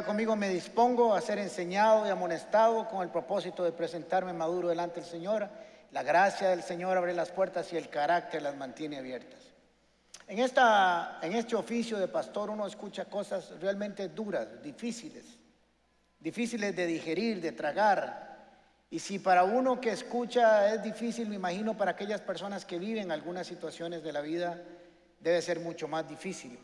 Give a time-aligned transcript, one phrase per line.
[0.00, 4.70] Diga conmigo, me dispongo a ser enseñado y amonestado con el propósito de presentarme maduro
[4.70, 5.46] delante del Señor.
[5.92, 9.40] La gracia del Señor abre las puertas y el carácter las mantiene abiertas.
[10.26, 15.26] En, esta, en este oficio de pastor uno escucha cosas realmente duras, difíciles,
[16.18, 18.38] difíciles de digerir, de tragar.
[18.88, 23.12] Y si para uno que escucha es difícil, me imagino para aquellas personas que viven
[23.12, 24.62] algunas situaciones de la vida
[25.20, 26.58] debe ser mucho más difícil.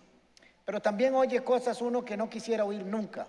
[0.66, 3.28] Pero también oye cosas uno que no quisiera oír nunca,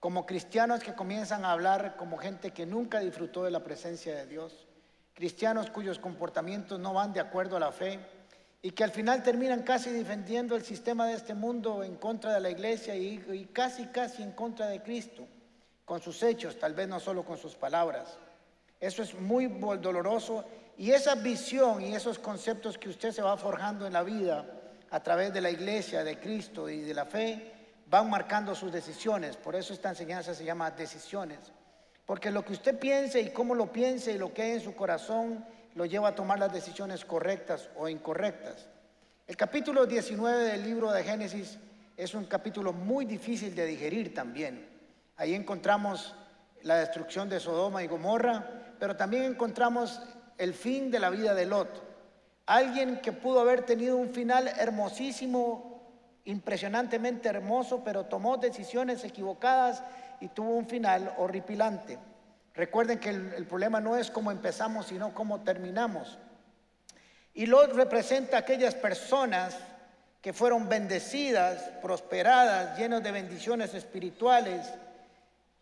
[0.00, 4.26] como cristianos que comienzan a hablar como gente que nunca disfrutó de la presencia de
[4.26, 4.66] Dios,
[5.14, 8.00] cristianos cuyos comportamientos no van de acuerdo a la fe.
[8.62, 12.40] Y que al final terminan casi defendiendo el sistema de este mundo en contra de
[12.40, 15.24] la iglesia y, casi, casi en contra de Cristo,
[15.84, 18.18] con sus hechos, tal vez no solo con sus palabras.
[18.80, 20.44] Eso es muy doloroso.
[20.76, 24.44] Y esa visión y esos conceptos que usted se va forjando en la vida
[24.90, 27.52] a través de la iglesia, de Cristo y de la fe,
[27.88, 29.36] van marcando sus decisiones.
[29.36, 31.38] Por eso esta enseñanza se llama decisiones.
[32.04, 34.74] Porque lo que usted piense y cómo lo piense y lo que hay en su
[34.74, 38.68] corazón lo lleva a tomar las decisiones correctas o incorrectas.
[39.26, 41.58] El capítulo 19 del libro de Génesis
[41.96, 44.68] es un capítulo muy difícil de digerir también.
[45.16, 46.14] Ahí encontramos
[46.62, 50.00] la destrucción de Sodoma y Gomorra, pero también encontramos
[50.38, 51.85] el fin de la vida de Lot.
[52.46, 55.82] Alguien que pudo haber tenido un final hermosísimo,
[56.24, 59.82] impresionantemente hermoso, pero tomó decisiones equivocadas
[60.20, 61.98] y tuvo un final horripilante.
[62.54, 66.18] Recuerden que el, problema no es cómo empezamos, sino cómo terminamos.
[67.34, 69.58] Y Lot representa aquellas personas
[70.22, 74.72] que fueron bendecidas, prosperadas, llenas de bendiciones espirituales,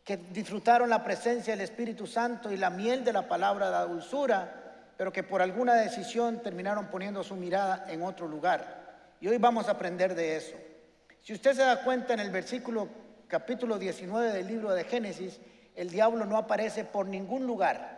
[0.05, 3.85] que disfrutaron la presencia del Espíritu Santo y la miel de la palabra de la
[3.87, 4.64] dulzura,
[4.97, 8.85] pero que por alguna decisión terminaron poniendo su mirada en otro lugar.
[9.21, 10.55] Y hoy vamos a aprender de eso.
[11.23, 12.89] Si usted se da cuenta en el versículo
[13.29, 15.41] capítulo 19 del libro de Génesis,
[15.75, 17.95] el diablo no aparece por ningún lugar.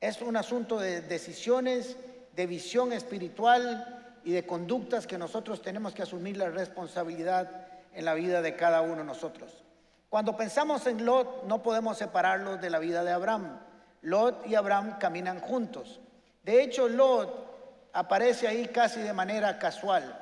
[0.00, 1.96] Es un asunto de decisiones,
[2.34, 8.14] de visión espiritual y de conductas que nosotros tenemos que asumir la responsabilidad en la
[8.14, 9.62] vida de cada uno de nosotros.
[10.08, 13.58] Cuando pensamos en Lot, no podemos separarlo de la vida de Abraham.
[14.02, 16.00] Lot y Abraham caminan juntos.
[16.42, 20.18] De hecho, Lot aparece ahí casi de manera casual,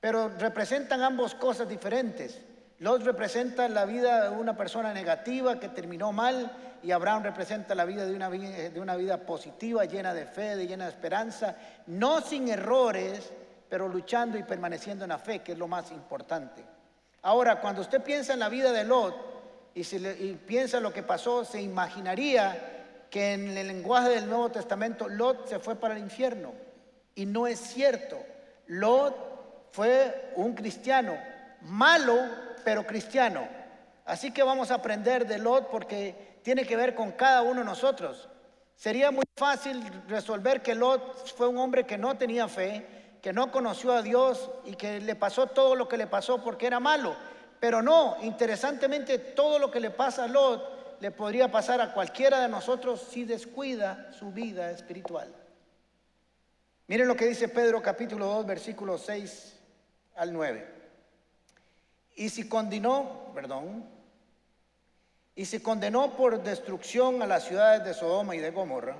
[0.00, 2.40] pero representan ambos cosas diferentes.
[2.80, 6.50] Lot representa la vida de una persona negativa que terminó mal
[6.82, 10.66] y Abraham representa la vida de una, de una vida positiva, llena de fe, de
[10.66, 13.32] llena de esperanza, no sin errores,
[13.68, 16.64] pero luchando y permaneciendo en la fe, que es lo más importante.
[17.22, 19.16] Ahora, cuando usted piensa en la vida de Lot
[19.74, 22.83] y, y piensa lo que pasó, se imaginaría
[23.14, 26.52] que en el lenguaje del Nuevo Testamento Lot se fue para el infierno.
[27.14, 28.18] Y no es cierto.
[28.66, 31.16] Lot fue un cristiano
[31.60, 32.18] malo,
[32.64, 33.46] pero cristiano.
[34.04, 37.66] Así que vamos a aprender de Lot porque tiene que ver con cada uno de
[37.66, 38.28] nosotros.
[38.74, 42.84] Sería muy fácil resolver que Lot fue un hombre que no tenía fe,
[43.22, 46.66] que no conoció a Dios y que le pasó todo lo que le pasó porque
[46.66, 47.14] era malo.
[47.60, 52.40] Pero no, interesantemente todo lo que le pasa a Lot le podría pasar a cualquiera
[52.40, 55.30] de nosotros si descuida su vida espiritual.
[56.86, 59.54] Miren lo que dice Pedro capítulo 2 versículos 6
[60.14, 60.66] al 9.
[62.16, 63.84] Y si condenó, perdón,
[65.36, 68.96] y se condenó por destrucción a las ciudades de Sodoma y de Gomorra,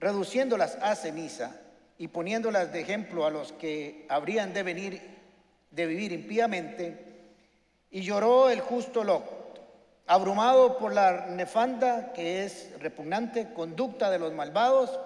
[0.00, 1.60] reduciéndolas a ceniza
[1.98, 5.02] y poniéndolas de ejemplo a los que habrían de venir
[5.72, 7.04] de vivir impíamente,
[7.90, 9.37] y lloró el justo Lot,
[10.08, 14.98] abrumado por la nefanda que es repugnante conducta de los malvados,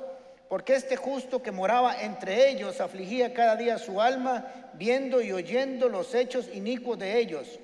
[0.48, 5.88] porque este justo que moraba entre ellos afligía cada día su alma, viendo y oyendo
[5.88, 7.58] los hechos inicuos de ellos.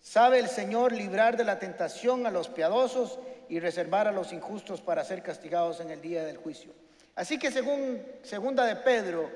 [0.00, 3.18] Sabe el Señor librar de la tentación a los piadosos
[3.48, 6.72] y reservar a los injustos para ser castigados en el día del juicio.
[7.16, 9.28] Así que según segunda de Pedro,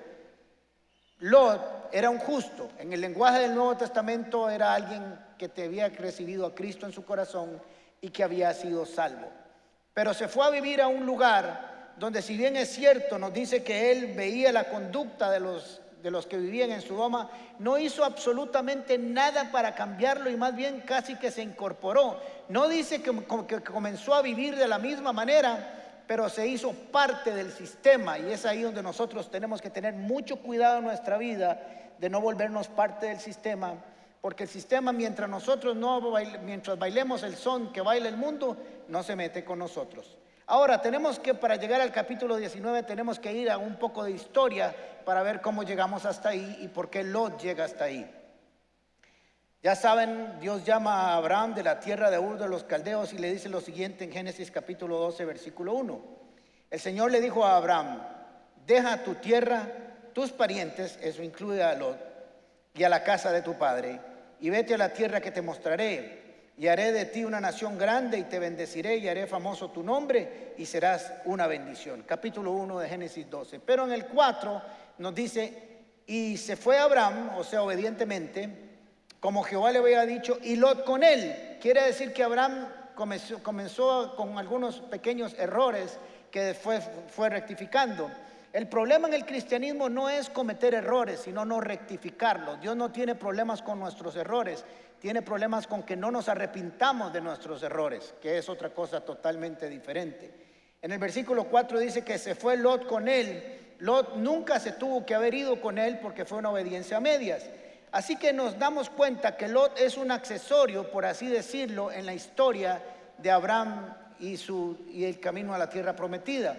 [1.23, 2.71] Lot era un justo.
[2.79, 6.93] En el lenguaje del Nuevo Testamento era alguien que te había recibido a Cristo en
[6.93, 7.63] su corazón
[8.01, 9.29] y que había sido salvo.
[9.95, 13.63] Pero se fue a vivir a un lugar donde si bien es cierto, nos dice
[13.63, 17.31] que él veía la conducta de los, de los que vivían en Sodoma,
[17.61, 22.19] no hizo absolutamente nada para cambiarlo y más bien casi que se incorporó.
[22.49, 23.13] No dice que
[23.63, 25.82] comenzó a vivir de la misma manera,
[26.13, 30.37] pero se hizo parte del sistema y es ahí donde nosotros tenemos que tener mucho
[30.37, 31.59] cuidado en nuestra vida
[31.97, 33.77] de no volvernos parte del sistema,
[34.21, 36.03] porque el sistema mientras nosotros no
[36.45, 40.19] mientras bailemos el son que baila el mundo, no se mete con nosotros.
[40.49, 44.11] Ahora, tenemos que, para llegar al capítulo 19, tenemos que ir a un poco de
[44.11, 44.77] historia
[45.07, 48.07] para ver cómo llegamos hasta ahí y por qué Lot llega hasta ahí.
[49.63, 53.19] Ya saben, Dios llama a Abraham de la tierra de Ur de los Caldeos y
[53.19, 56.03] le dice lo siguiente en Génesis capítulo 12, versículo 1.
[56.69, 58.03] El Señor le dijo a Abraham,
[58.67, 59.69] deja tu tierra,
[60.13, 61.97] tus parientes, eso incluye a Lot,
[62.75, 64.01] y a la casa de tu padre,
[64.41, 68.19] y vete a la tierra que te mostraré, y haré de ti una nación grande,
[68.19, 72.03] y te bendeciré, y haré famoso tu nombre, y serás una bendición.
[72.03, 73.61] Capítulo 1 de Génesis 12.
[73.61, 74.61] Pero en el 4
[74.99, 78.72] nos dice, y se fue Abraham, o sea, obedientemente,
[79.23, 81.57] como Jehová le había dicho, y Lot con él.
[81.61, 82.67] Quiere decir que Abraham
[82.97, 85.97] comenzó, con algunos pequeños errores
[86.29, 88.11] que fue, fue rectificando.
[88.53, 92.61] El problema en el cristianismo no es cometer errores, sino no rectificarlos.
[92.61, 94.65] Dios no tiene problemas con nuestros errores,
[94.99, 99.69] tiene problemas con que no nos arrepintamos de nuestros errores, que es otra cosa totalmente
[99.69, 100.35] diferente.
[100.83, 103.77] En el versículo 4 dice que se fue Lot con él.
[103.79, 107.49] Lot nunca se tuvo que haber ido con él porque fue una obediencia a medias.
[107.93, 112.15] Así que nos damos cuenta que Lot es un accesorio, por así decirlo, en la
[112.15, 112.83] historia
[113.19, 116.57] de Abraham y, el camino a la tierra prometida.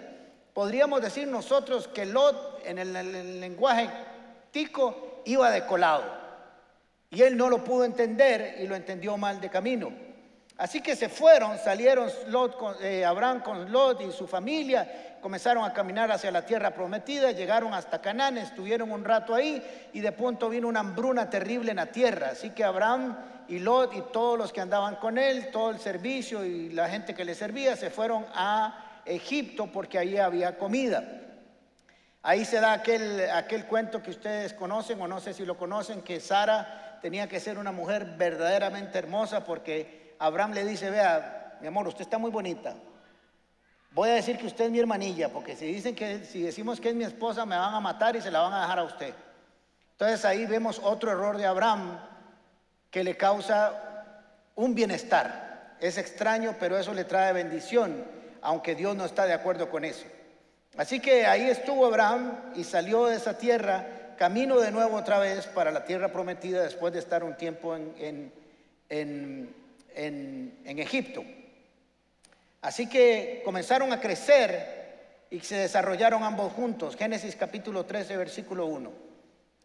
[0.52, 3.90] Podríamos decir nosotros que Lot, en el, lenguaje
[4.52, 6.04] tico, iba de colado.
[7.10, 9.92] Y él no lo pudo entender y lo entendió mal de camino.
[10.56, 12.08] Así que se fueron, salieron
[12.80, 17.74] eh, Abraham con Lot y su familia, comenzaron a caminar hacia la tierra prometida, llegaron
[17.74, 19.60] hasta Canaán, estuvieron un rato ahí
[19.92, 22.28] y de pronto vino una hambruna terrible en la tierra.
[22.32, 23.16] Así que Abraham
[23.48, 27.14] y Lot y todos los que andaban con él, todo el servicio y la gente
[27.14, 31.02] que le servía, se fueron a Egipto porque ahí había comida.
[32.22, 36.02] Ahí se da aquel, aquel cuento que ustedes conocen o no sé si lo conocen,
[36.02, 41.66] que Sara tenía que ser una mujer verdaderamente hermosa porque Abraham le dice, vea, mi
[41.66, 42.74] amor, usted está muy bonita.
[43.92, 46.88] Voy a decir que usted es mi hermanilla, porque si dicen que si decimos que
[46.88, 49.14] es mi esposa me van a matar y se la van a dejar a usted.
[49.92, 51.98] Entonces ahí vemos otro error de Abraham
[52.90, 54.04] que le causa
[54.56, 55.76] un bienestar.
[55.80, 58.04] Es extraño, pero eso le trae bendición
[58.44, 60.04] aunque Dios no está de acuerdo con eso.
[60.76, 65.46] Así que ahí estuvo Abraham y salió de esa tierra, camino de nuevo otra vez
[65.46, 68.32] para la tierra prometida después de estar un tiempo en,
[68.88, 69.54] en,
[69.94, 71.24] Egipto.
[72.62, 76.96] Así que comenzaron a crecer y se desarrollaron ambos juntos.
[76.96, 78.92] Génesis capítulo 13, versículo 1.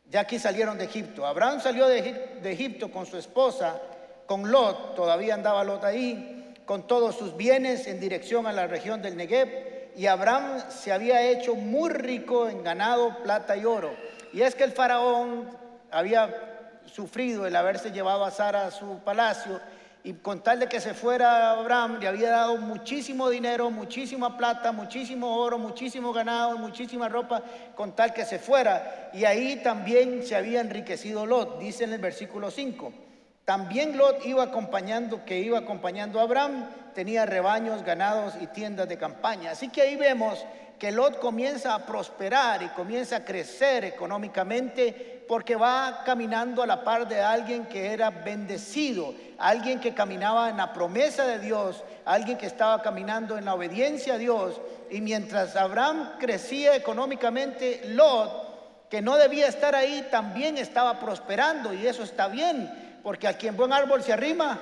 [0.09, 1.25] Ya aquí salieron de Egipto.
[1.25, 3.81] Abraham salió de, de Egipto con su esposa,
[4.25, 6.35] con Lot, todavía andaba Lot ahí
[6.69, 11.23] con todos sus bienes en dirección a la región del Negev y Abraham se había
[11.23, 13.89] hecho muy rico en ganado, plata y oro.
[14.31, 15.49] Y es que el faraón
[15.89, 19.59] había sufrido el haberse llevado a Sara a su palacio
[20.03, 24.71] y con tal de que se fuera Abraham le había dado muchísimo dinero, muchísima plata,
[24.71, 27.43] muchísimo oro, muchísimo ganado, muchísima ropa,
[27.75, 29.09] con tal que se fuera.
[29.13, 33.08] Y ahí también se había enriquecido Lot, dice en el versículo 5.
[33.49, 38.99] También Lot iba acompañando, que iba acompañando a Abraham, tenía rebaños, ganados y tiendas de
[38.99, 39.49] campaña.
[39.49, 40.45] Así que ahí vemos
[40.77, 46.83] que Lot comienza a prosperar y comienza a crecer económicamente porque va caminando a la
[46.83, 52.37] par de alguien que era bendecido, alguien que caminaba en la promesa de Dios, alguien
[52.37, 54.61] que estaba caminando en la obediencia a Dios.
[54.91, 61.87] Y mientras Abraham crecía económicamente, Lot, que no debía estar ahí, también estaba prosperando y
[61.87, 64.59] eso está bien porque a quien buen árbol se arrima,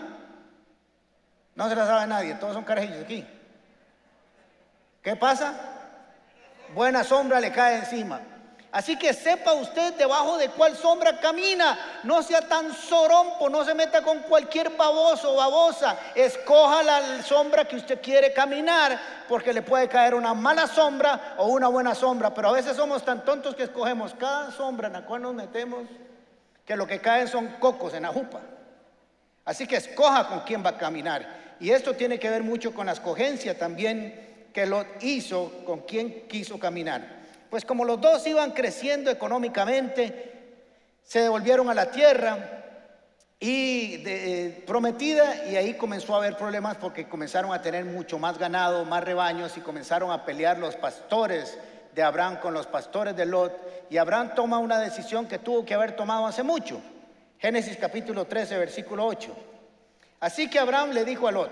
[1.55, 3.25] no se la sabe nadie, todos son carajillos aquí.
[5.01, 5.53] ¿Qué pasa?
[6.73, 8.21] Buena sombra le cae encima.
[8.71, 12.01] Así que sepa usted debajo de cuál sombra camina.
[12.03, 15.97] No sea tan sorompo, no se meta con cualquier baboso o babosa.
[16.13, 21.47] Escoja la sombra que usted quiere caminar, porque le puede caer una mala sombra o
[21.47, 22.33] una buena sombra.
[22.33, 25.87] Pero a veces somos tan tontos que escogemos cada sombra en la cual nos metemos
[26.67, 28.41] que lo que caen son cocos en la jupa.
[29.45, 31.55] Así que escoja con quién va a caminar.
[31.61, 36.27] Y esto tiene que ver mucho con la escogencia también que lo hizo, con quién
[36.27, 37.07] quiso caminar.
[37.49, 40.33] Pues como los dos iban creciendo económicamente,
[41.03, 42.65] se devolvieron a la tierra
[43.39, 48.37] y eh, prometida y ahí comenzó a haber problemas porque comenzaron a tener mucho más
[48.37, 51.57] ganado, más rebaños y comenzaron a pelear los pastores
[51.97, 55.73] de Abraham con los pastores de Lot y Abraham toma una decisión que tuvo que
[55.73, 56.79] haber tomado hace mucho.
[57.39, 59.35] Génesis capítulo 13, versículo 8.
[60.19, 61.49] Así que Abraham le dijo a Lot,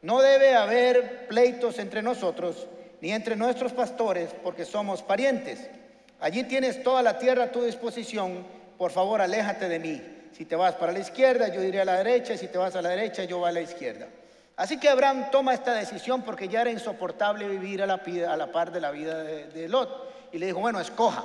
[0.00, 2.66] no debe haber pleitos entre nosotros
[3.02, 5.68] ni entre nuestros pastores porque somos parientes.
[6.18, 8.42] Allí tienes toda la tierra a tu disposición,
[8.78, 10.02] por favor aléjate de mí.
[10.32, 12.80] Si te vas para la izquierda, yo iré a la derecha, si te vas a
[12.80, 14.06] la derecha, yo voy a la izquierda.
[14.56, 18.80] Así que Abraham toma esta decisión porque ya era insoportable vivir a la, par de
[18.80, 20.30] la vida de, Lot.
[20.32, 21.24] Y le dijo, bueno, escoja.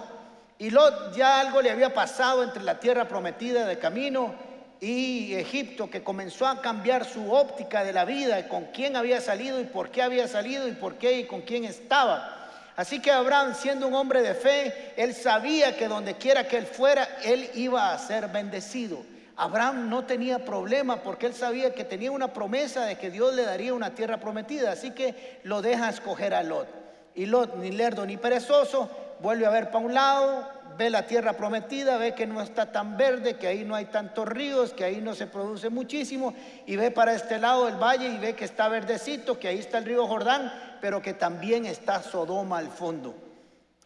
[0.57, 4.33] Y Lot ya algo le había pasado entre la tierra prometida de camino
[4.81, 9.59] y Egipto, que comenzó a cambiar su óptica de la vida, con quién había salido
[9.59, 12.35] y por qué había salido y por qué y con quién estaba.
[12.75, 16.65] Así que Abraham, siendo un hombre de fe, él sabía que donde quiera que él
[16.65, 19.03] fuera, él iba a ser bendecido.
[19.39, 23.43] Abraham no tenía problema porque él sabía que tenía una promesa de que Dios le
[23.43, 24.73] daría una tierra prometida.
[24.73, 26.67] Así que lo deja escoger a Lot.
[27.15, 28.89] Y Lot, ni lerdo ni perezoso,
[29.21, 30.45] vuelve a ver para un lado,
[30.77, 34.27] ve la tierra prometida, ve que no está tan verde, que ahí no hay tantos
[34.27, 36.33] ríos, que ahí no se produce muchísimo,
[36.65, 39.77] y ve para este lado el valle y ve que está verdecito, que ahí está
[39.77, 43.15] el río Jordán, pero que también está Sodoma al fondo.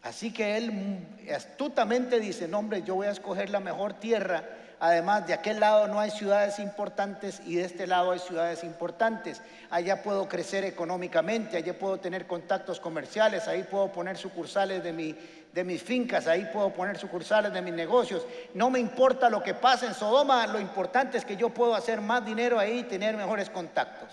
[0.02, 0.98] Así que él
[1.32, 4.44] astutamente dice, no hombre, yo voy a escoger la mejor tierra
[4.80, 9.40] Además, de aquel lado no hay ciudades importantes y de este lado hay ciudades importantes.
[9.70, 15.16] Allá puedo crecer económicamente, allá puedo tener contactos comerciales, ahí puedo poner sucursales de, mi,
[15.52, 18.26] de mis fincas, ahí puedo poner sucursales de mis negocios.
[18.54, 22.00] No me importa lo que pase en Sodoma, lo importante es que yo puedo hacer
[22.00, 24.10] más dinero ahí y tener mejores contactos.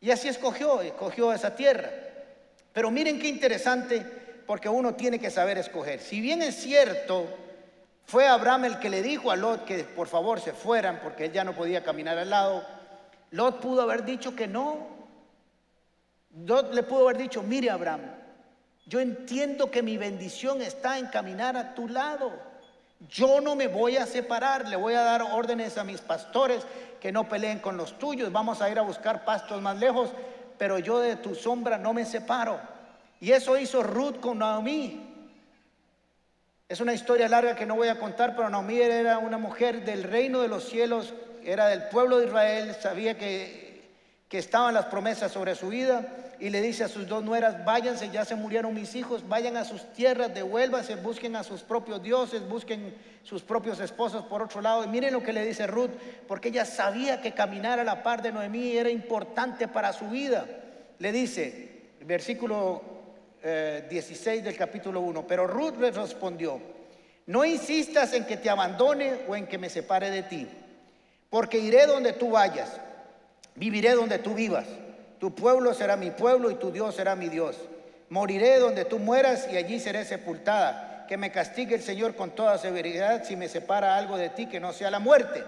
[0.00, 1.88] Y así escogió, escogió esa tierra.
[2.72, 4.04] Pero miren qué interesante,
[4.46, 6.00] porque uno tiene que saber escoger.
[6.00, 7.26] Si bien es cierto,
[8.06, 11.32] fue Abraham el que le dijo a Lot que por favor se fueran porque él
[11.32, 12.64] ya no podía caminar al lado.
[13.30, 14.86] Lot pudo haber dicho que no.
[16.36, 18.02] Lot le pudo haber dicho, mire Abraham,
[18.86, 22.32] yo entiendo que mi bendición está en caminar a tu lado.
[23.08, 26.66] Yo no me voy a separar, le voy a dar órdenes a mis pastores
[27.00, 30.10] que no peleen con los tuyos, vamos a ir a buscar pastos más lejos,
[30.58, 32.58] pero yo de tu sombra no me separo.
[33.20, 35.13] Y eso hizo Ruth con Naomi.
[36.74, 40.02] Es una historia larga que no voy a contar, pero Naomi era una mujer del
[40.02, 41.14] reino de los cielos,
[41.44, 43.92] era del pueblo de Israel, sabía que,
[44.28, 46.04] que estaban las promesas sobre su vida
[46.40, 49.64] y le dice a sus dos nueras, váyanse, ya se murieron mis hijos, vayan a
[49.64, 54.82] sus tierras, devuélvanse, busquen a sus propios dioses, busquen sus propios esposos por otro lado.
[54.82, 55.92] Y miren lo que le dice Ruth,
[56.26, 60.44] porque ella sabía que caminar a la par de Noemí era importante para su vida.
[60.98, 62.93] Le dice, versículo
[63.44, 65.26] 16 eh, del capítulo 1.
[65.26, 66.60] Pero Ruth le respondió,
[67.26, 70.48] no insistas en que te abandone o en que me separe de ti,
[71.28, 72.80] porque iré donde tú vayas,
[73.54, 74.66] viviré donde tú vivas.
[75.18, 77.56] Tu pueblo será mi pueblo y tu Dios será mi Dios.
[78.10, 81.06] Moriré donde tú mueras y allí seré sepultada.
[81.08, 84.60] Que me castigue el Señor con toda severidad si me separa algo de ti que
[84.60, 85.42] no sea la muerte.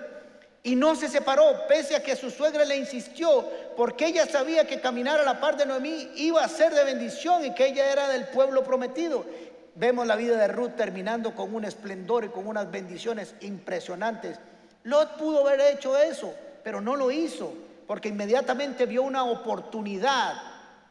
[0.67, 4.81] Y no se separó, pese a que su suegra le insistió, porque ella sabía que
[4.81, 8.09] caminar a la par de Noemí iba a ser de bendición y que ella era
[8.09, 9.25] del pueblo prometido.
[9.77, 14.41] Vemos la vida de Ruth terminando con un esplendor y con unas bendiciones impresionantes.
[14.83, 17.55] Lot pudo haber hecho eso, pero no lo hizo,
[17.87, 20.35] porque inmediatamente vio una oportunidad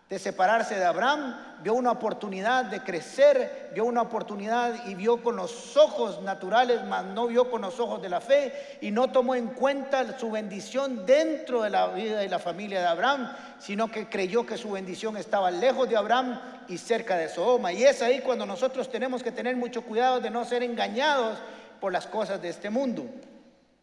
[0.08, 5.36] de separarse de Abraham, vio una oportunidad de crecer, vio una oportunidad y vio con
[5.36, 9.34] los ojos naturales, mas no vio con los ojos de la fe y no tomó
[9.34, 14.08] en cuenta su bendición dentro de la vida y la familia de Abraham, sino que
[14.08, 17.74] creyó que su bendición estaba lejos de Abraham y cerca de Sodoma.
[17.74, 21.40] Y es ahí cuando nosotros tenemos que tener mucho cuidado de no ser engañados
[21.82, 23.08] por las cosas de este mundo.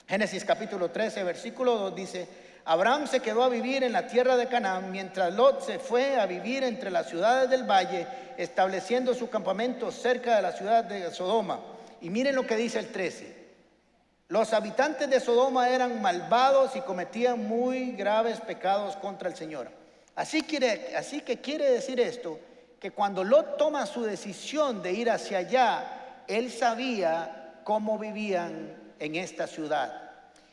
[0.06, 2.28] Génesis capítulo 13, versículo 2 dice,
[2.64, 6.26] Abraham se quedó a vivir en la tierra de Canaán, mientras Lot se fue a
[6.26, 11.60] vivir entre las ciudades del valle, estableciendo su campamento cerca de la ciudad de Sodoma.
[12.00, 13.42] Y miren lo que dice el 13.
[14.28, 19.68] Los habitantes de Sodoma eran malvados y cometían muy graves pecados contra el Señor.
[20.14, 22.38] Así, quiere, así que quiere decir esto,
[22.78, 29.16] que cuando Lot toma su decisión de ir hacia allá, él sabía cómo vivían en
[29.16, 30.11] esta ciudad.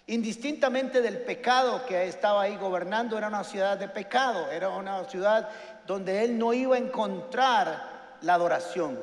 [0.09, 5.47] Indistintamente del pecado que estaba ahí gobernando, era una ciudad de pecado, era una ciudad
[5.85, 8.99] donde él no iba a encontrar la adoración.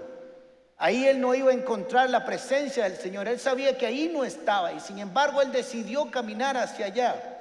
[0.77, 3.29] Ahí él no iba a encontrar la presencia del Señor.
[3.29, 7.39] Él sabía que ahí no estaba y sin embargo él decidió caminar hacia allá.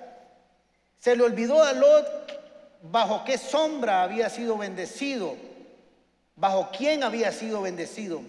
[0.99, 2.05] Se le olvidó a Lot
[2.83, 5.35] bajo qué sombra había sido bendecido,
[6.35, 8.21] bajo quién había sido bendecido.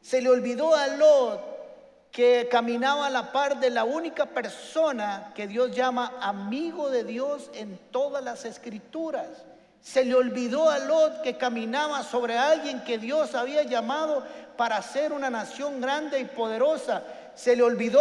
[0.00, 1.55] Se le olvidó a Lot
[2.16, 7.50] que caminaba a la par de la única persona que Dios llama amigo de Dios
[7.52, 9.26] en todas las escrituras.
[9.82, 14.24] Se le olvidó a Lot que caminaba sobre alguien que Dios había llamado
[14.56, 17.02] para ser una nación grande y poderosa.
[17.34, 18.00] Se le olvidó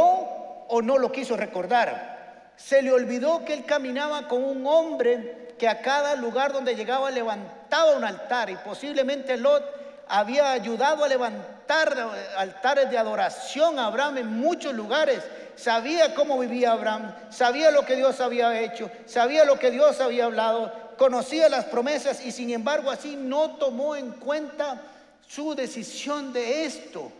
[0.69, 2.53] o no lo quiso recordar.
[2.55, 7.12] Se le olvidó que él caminaba con un hombre que a cada lugar donde llegaba
[7.12, 11.95] levantaba un altar y posiblemente Lot había ayudado a levantar
[12.38, 15.24] altares de adoración a Abraham en muchos lugares.
[15.55, 20.25] Sabía cómo vivía Abraham, sabía lo que Dios había hecho, sabía lo que Dios había
[20.25, 24.81] hablado, conocía las promesas y sin embargo así no tomó en cuenta
[25.27, 27.12] su decisión de esto.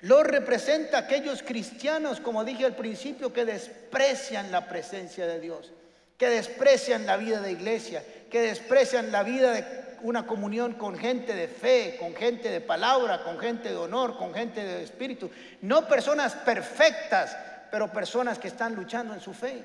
[0.00, 5.72] Lo representa aquellos cristianos, como dije al principio, que desprecian la presencia de Dios,
[6.16, 11.34] que desprecian la vida de iglesia, que desprecian la vida de una comunión con gente
[11.34, 15.30] de fe, con gente de palabra, con gente de honor, con gente de espíritu.
[15.62, 17.36] No personas perfectas,
[17.70, 19.64] pero personas que están luchando en su fe.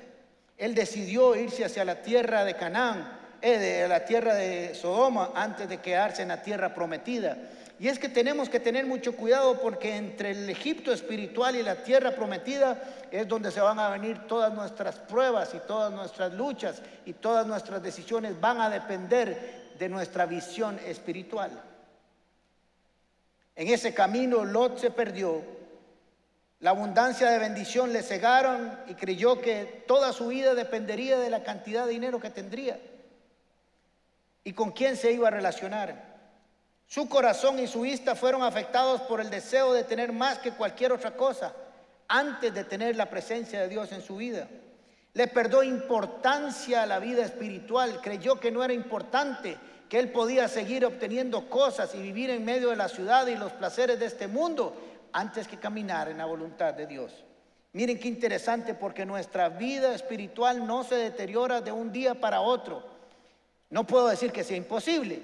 [0.56, 5.68] Él decidió irse hacia la tierra de Canaán, eh, de la tierra de Sodoma, antes
[5.68, 7.36] de quedarse en la tierra prometida.
[7.78, 11.82] Y es que tenemos que tener mucho cuidado porque entre el Egipto espiritual y la
[11.82, 16.80] tierra prometida es donde se van a venir todas nuestras pruebas y todas nuestras luchas
[17.04, 21.50] y todas nuestras decisiones van a depender de nuestra visión espiritual.
[23.54, 25.42] En ese camino Lot se perdió.
[26.60, 31.42] La abundancia de bendición le cegaron y creyó que toda su vida dependería de la
[31.42, 32.78] cantidad de dinero que tendría
[34.44, 36.16] y con quién se iba a relacionar.
[36.86, 40.92] Su corazón y su vista fueron afectados por el deseo de tener más que cualquier
[40.92, 41.52] otra cosa
[42.08, 44.48] antes de tener la presencia de Dios en su vida.
[45.16, 49.56] Le perdió importancia a la vida espiritual, creyó que no era importante,
[49.88, 53.52] que él podía seguir obteniendo cosas y vivir en medio de la ciudad y los
[53.52, 54.76] placeres de este mundo
[55.12, 57.24] antes que caminar en la voluntad de Dios.
[57.72, 62.82] Miren qué interesante porque nuestra vida espiritual no se deteriora de un día para otro.
[63.70, 65.22] No puedo decir que sea imposible,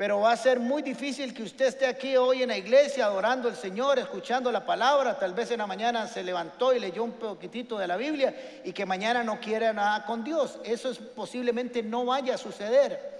[0.00, 3.50] pero va a ser muy difícil que usted esté aquí hoy en la iglesia adorando
[3.50, 5.18] al Señor, escuchando la palabra.
[5.18, 8.72] Tal vez en la mañana se levantó y leyó un poquitito de la Biblia y
[8.72, 10.58] que mañana no quiera nada con Dios.
[10.64, 13.19] Eso posiblemente no vaya a suceder.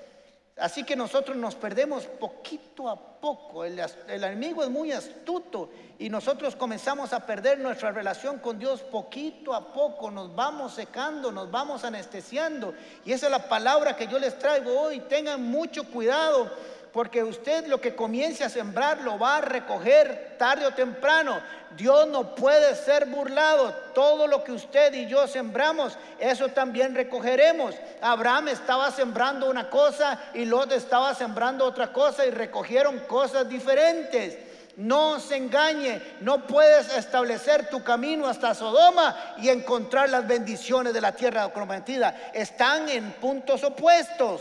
[0.57, 3.64] Así que nosotros nos perdemos poquito a poco.
[3.64, 8.83] El, el, enemigo es muy astuto y nosotros comenzamos a perder nuestra relación con Dios
[8.83, 10.11] poquito a poco.
[10.11, 12.75] Nos vamos secando, nos vamos anestesiando.
[13.04, 15.00] Y esa es la palabra que yo les traigo hoy.
[15.00, 16.50] Tengan mucho cuidado
[16.92, 21.40] porque usted lo que comience a sembrar lo va a recoger tarde o temprano.
[21.76, 23.73] Dios no puede ser burlado.
[23.94, 27.75] Todo lo que usted y yo sembramos, eso también recogeremos.
[28.00, 34.38] Abraham estaba sembrando una cosa y Lot estaba sembrando otra cosa y recogieron cosas diferentes.
[34.76, 41.00] No se engañe, no puedes establecer tu camino hasta Sodoma y encontrar las bendiciones de
[41.00, 42.30] la tierra prometida.
[42.32, 44.41] Están en puntos opuestos.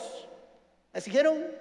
[0.94, 1.59] ¿Me siguieron?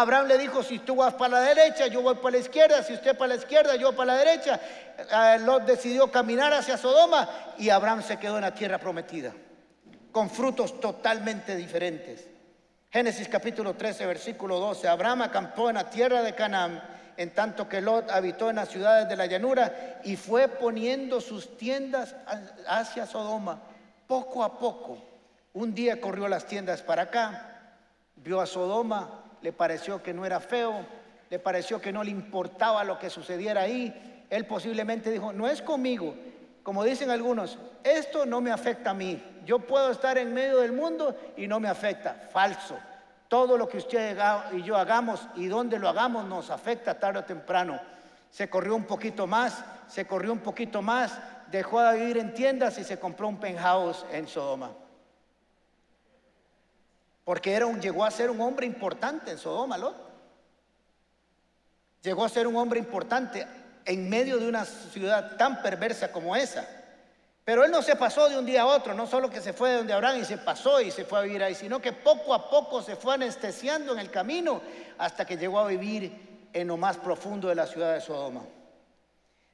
[0.00, 2.92] Abraham le dijo, si tú vas para la derecha, yo voy para la izquierda, si
[2.92, 4.60] usted para la izquierda, yo para la derecha.
[4.96, 9.32] Eh, Lot decidió caminar hacia Sodoma y Abraham se quedó en la tierra prometida,
[10.12, 12.28] con frutos totalmente diferentes.
[12.90, 14.86] Génesis capítulo 13, versículo 12.
[14.86, 16.80] Abraham acampó en la tierra de Canaán,
[17.16, 21.56] en tanto que Lot habitó en las ciudades de la llanura y fue poniendo sus
[21.56, 22.14] tiendas
[22.68, 23.58] hacia Sodoma,
[24.06, 24.96] poco a poco.
[25.54, 27.72] Un día corrió las tiendas para acá,
[28.14, 30.84] vio a Sodoma, le pareció que no era feo,
[31.30, 34.24] le pareció que no le importaba lo que sucediera ahí.
[34.30, 36.14] Él posiblemente dijo, no es conmigo.
[36.62, 39.22] Como dicen algunos, esto no me afecta a mí.
[39.44, 42.28] Yo puedo estar en medio del mundo y no me afecta.
[42.30, 42.76] Falso.
[43.28, 44.18] Todo lo que usted
[44.52, 47.78] y yo hagamos y donde lo hagamos nos afecta tarde o temprano.
[48.30, 51.18] Se corrió un poquito más, se corrió un poquito más,
[51.50, 54.70] dejó de vivir en tiendas y se compró un penthouse en Sodoma.
[57.28, 59.94] Porque era un, llegó a ser un hombre importante en Sodoma, Lot.
[62.00, 63.46] Llegó a ser un hombre importante
[63.84, 66.66] en medio de una ciudad tan perversa como esa.
[67.44, 69.68] Pero él no se pasó de un día a otro, no solo que se fue
[69.68, 72.32] de donde Abraham y se pasó y se fue a vivir ahí, sino que poco
[72.32, 74.62] a poco se fue anestesiando en el camino
[74.96, 78.40] hasta que llegó a vivir en lo más profundo de la ciudad de Sodoma.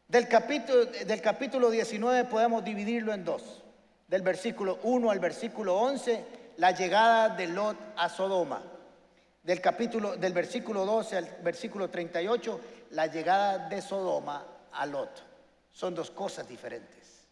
[0.07, 3.65] Del capítulo, del capítulo 19 podemos dividirlo en dos,
[4.07, 8.63] del versículo 1 al versículo 11 la llegada de Lot a Sodoma.
[9.43, 15.23] Del capítulo del versículo 12 al versículo 38, la llegada de Sodoma a Lot.
[15.71, 17.27] Son dos cosas diferentes.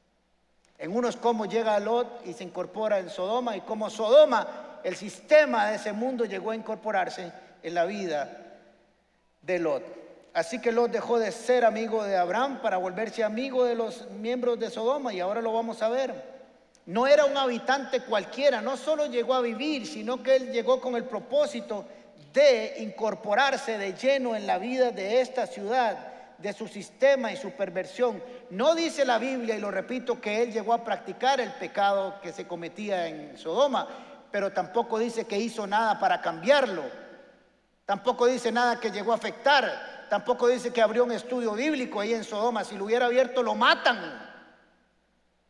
[0.79, 4.97] En uno es cómo llega Lot y se incorpora en Sodoma y cómo Sodoma, el
[4.97, 7.33] sistema de ese mundo llegó a incorporarse
[7.63, 8.59] en la vida
[9.41, 9.85] de Lot.
[10.35, 14.59] Así que Lot dejó de ser amigo de Abraham para volverse amigo de los miembros
[14.59, 16.32] de Sodoma y ahora lo vamos a ver.
[16.87, 20.97] No era un habitante cualquiera, no solo llegó a vivir, sino que él llegó con
[20.97, 21.87] el propósito
[22.33, 27.53] de incorporarse de lleno en la vida de esta ciudad, de su sistema y su
[27.53, 28.21] perversión.
[28.51, 32.33] No dice la Biblia, y lo repito, que él llegó a practicar el pecado que
[32.33, 33.87] se cometía en Sodoma,
[34.33, 36.83] pero tampoco dice que hizo nada para cambiarlo.
[37.85, 40.07] Tampoco dice nada que llegó a afectar.
[40.09, 42.65] Tampoco dice que abrió un estudio bíblico ahí en Sodoma.
[42.65, 44.32] Si lo hubiera abierto, lo matan.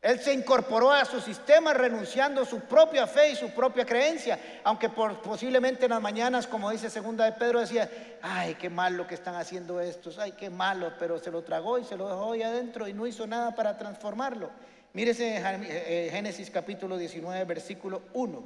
[0.03, 4.37] Él se incorporó a su sistema renunciando a su propia fe y su propia creencia,
[4.65, 7.89] aunque posiblemente en las mañanas, como dice segunda de Pedro, decía,
[8.21, 11.85] ay, qué malo que están haciendo estos, ay, qué malo, pero se lo tragó y
[11.85, 14.51] se lo dejó ahí adentro y no hizo nada para transformarlo.
[14.93, 18.43] Mírese eh, Génesis capítulo 19, versículo 1.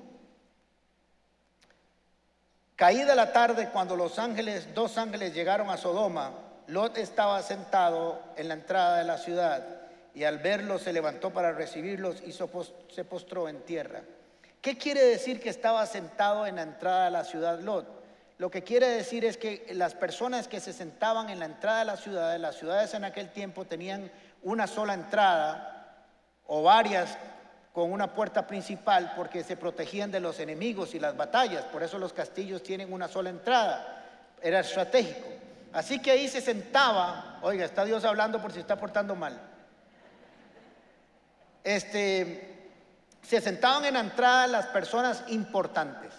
[2.77, 6.33] Caída la tarde, cuando los ángeles, dos ángeles llegaron a Sodoma,
[6.67, 9.76] Lot estaba sentado en la entrada de la ciudad
[10.17, 14.01] y al verlos se levantó para recibirlos y se postró en tierra.
[14.63, 17.87] ¿Qué quiere decir que estaba sentado en la entrada de la ciudad Lot?
[18.39, 21.85] Lo que quiere decir es que las personas que se sentaban en la entrada de
[21.85, 24.11] la ciudad, las ciudades en aquel tiempo tenían
[24.43, 26.07] una sola entrada
[26.47, 27.19] o varias
[27.75, 31.65] con una puerta principal porque se protegían de los enemigos y las batallas.
[31.65, 34.03] Por eso los castillos tienen una sola entrada.
[34.41, 35.29] Era estratégico.
[35.75, 39.39] Así que ahí se sentaba, oiga, está Dios hablando por si está portando mal
[41.67, 42.71] este,
[43.23, 46.13] se sentaban en la entrada las personas importantes,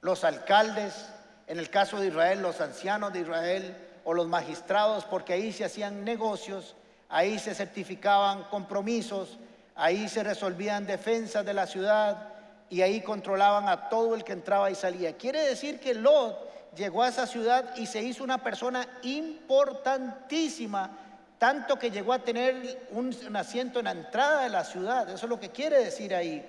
[0.00, 1.06] los alcaldes,
[1.46, 5.64] en el caso de Israel, los ancianos de Israel o los magistrados, porque ahí se
[5.64, 6.74] hacían negocios,
[7.08, 9.38] ahí se certificaban compromisos,
[9.76, 12.30] ahí se resolvían defensas de la ciudad
[12.68, 15.16] y ahí controlaban a todo el que entraba y salía.
[15.16, 20.90] Quiere decir que Lot llegó a esa ciudad y se hizo una persona importantísima
[21.38, 25.30] tanto que llegó a tener un, asiento en la entrada de la ciudad, eso es
[25.30, 26.44] lo que quiere decir ahí.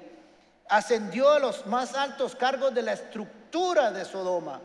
[0.69, 4.61] Ascendió a los más altos cargos de la estructura de Sodoma.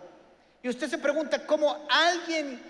[0.63, 2.61] Y usted se pregunta cómo alguien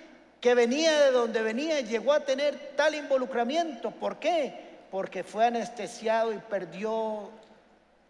[0.40, 3.90] que venía de donde venía llegó a tener tal involucramiento.
[3.90, 4.78] ¿Por qué?
[4.90, 7.30] Porque fue anestesiado y perdió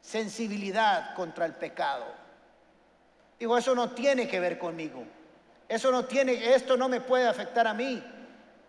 [0.01, 2.05] sensibilidad contra el pecado.
[3.39, 5.03] Digo, eso no tiene que ver conmigo.
[5.69, 8.03] Eso no tiene, esto no me puede afectar a mí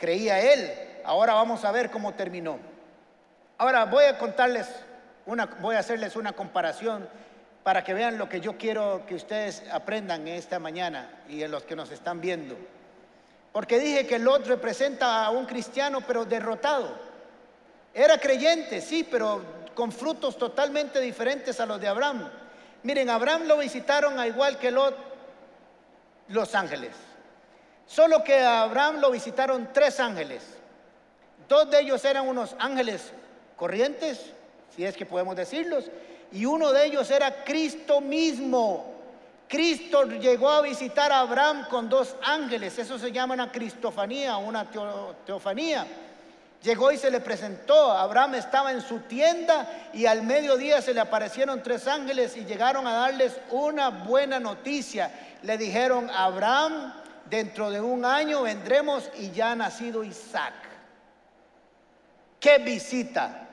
[0.02, 0.74] creía él.
[1.06, 2.58] Ahora vamos a ver cómo terminó.
[3.60, 4.68] Ahora voy a contarles
[5.28, 7.08] una, voy a hacerles una comparación
[7.64, 11.64] para que vean lo que yo quiero que ustedes aprendan esta mañana y en los
[11.64, 12.58] que nos están viendo.
[13.52, 16.98] Porque dije que Lot representa a un cristiano pero derrotado.
[17.94, 19.44] Era creyente, sí, pero
[19.76, 22.28] con frutos totalmente diferentes a los de Abraham.
[22.82, 24.96] Miren, Abraham lo visitaron a igual que Lot
[26.30, 27.11] los ángeles.
[27.94, 30.42] Solo que a Abraham lo visitaron tres ángeles.
[31.50, 33.12] Dos de ellos eran unos ángeles
[33.58, 34.32] corrientes,
[34.74, 35.92] si es que podemos decirlos,
[36.32, 38.96] y uno de ellos era Cristo mismo.
[39.50, 44.66] Cristo llegó a visitar a Abraham con dos ángeles, eso se llama una cristofanía, una
[45.26, 45.86] teofanía.
[46.64, 47.92] Llegó y se le presentó.
[47.92, 52.88] Abraham estaba en su tienda y al mediodía se le aparecieron tres ángeles y llegaron
[52.88, 55.12] a darles una buena noticia.
[55.42, 57.01] Le dijeron, Abraham,
[57.32, 60.54] dentro de un año vendremos y ya ha nacido Isaac.
[62.40, 63.48] ¡Qué visita!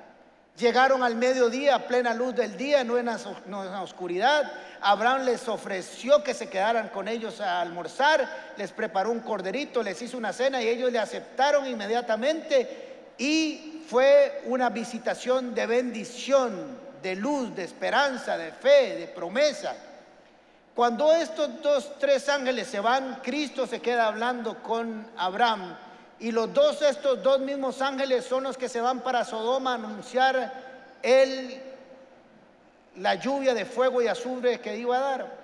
[0.59, 4.51] Llegaron al mediodía, a plena luz del día, no en, la, oscuridad.
[4.81, 10.03] Abraham les ofreció que se quedaran con ellos a almorzar, les preparó un corderito, les
[10.03, 13.13] hizo una cena y ellos le aceptaron inmediatamente.
[13.19, 19.77] Y fue una visitación de bendición, de luz, de esperanza, de fe, de promesa.
[20.79, 25.77] Cuando estos dos, tres ángeles se van, Cristo se queda hablando con Abraham.
[26.21, 29.75] Y los dos, estos dos mismos ángeles son los que se van para Sodoma a
[29.75, 30.53] anunciar
[31.03, 31.61] el,
[32.95, 35.37] la lluvia de fuego y azufre que iba a dar.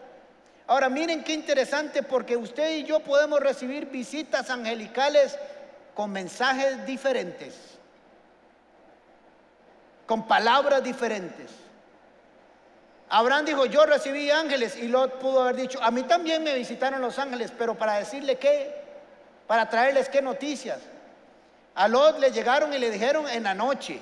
[0.68, 5.37] Ahora miren qué interesante porque usted y yo podemos recibir visitas angelicales
[5.97, 7.57] con mensajes diferentes,
[10.07, 11.63] con palabras diferentes.
[13.16, 17.00] Abraham dijo, yo recibí ángeles y Lot pudo haber dicho, a mí también me visitaron
[17.00, 18.74] los ángeles, pero para decirle qué,
[19.46, 20.81] para traerles qué noticias.
[21.77, 24.00] A Lot le llegaron y le dijeron en la noche,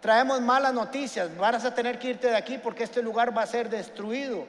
[0.00, 3.46] traemos malas noticias, vas a tener que irte de aquí porque este lugar va a
[3.46, 4.46] ser destruido.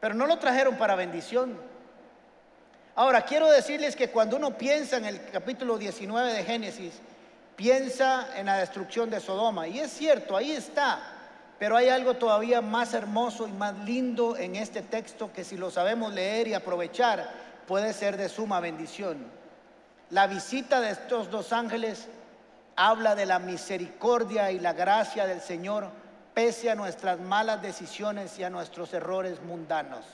[0.00, 1.54] Pero no lo trajeron para bendición.
[2.94, 6.94] Ahora, quiero decirles que cuando uno piensa en el capítulo 19 de Génesis,
[7.56, 9.68] piensa en la destrucción de Sodoma.
[9.68, 11.17] Y es cierto, ahí está.
[11.58, 15.70] Pero hay algo todavía más hermoso y más lindo en este texto que si lo
[15.70, 17.28] sabemos leer y aprovechar
[17.66, 19.26] puede ser de suma bendición.
[20.10, 22.08] La visita de estos dos ángeles
[22.76, 25.90] habla de la misericordia y la gracia del Señor
[26.32, 30.04] pese a nuestras malas decisiones y a nuestros errores mundanos.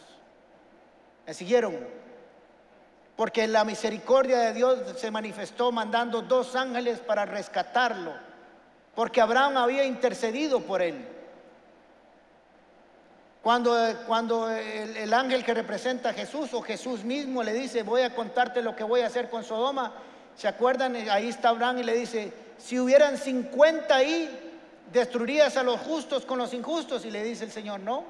[1.27, 1.77] ¿Me siguieron?
[3.15, 8.15] Porque la misericordia de Dios se manifestó mandando dos ángeles para rescatarlo,
[8.95, 11.14] porque Abraham había intercedido por él.
[13.45, 13.77] Cuando,
[14.07, 18.63] cuando el, ángel que representa a Jesús o Jesús mismo le dice, voy a contarte
[18.63, 19.93] lo que voy a hacer con Sodoma,
[20.35, 20.97] ¿se acuerdan?
[21.11, 24.55] Ahí está Abraham y le dice, si hubieran 50 ahí,
[24.91, 27.05] destruirías a los justos con los injustos.
[27.05, 28.05] Y le dice el Señor, no,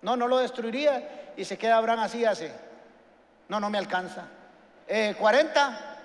[0.00, 1.32] no, no lo destruiría.
[1.36, 2.50] Y se queda Abraham así, hace,
[3.48, 4.24] no, no me alcanza.
[4.88, 5.98] Eh, 40,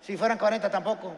[0.00, 1.12] si fueran 40 tampoco.